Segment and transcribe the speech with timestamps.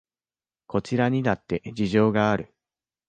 [0.65, 2.51] こちらにだって事情がある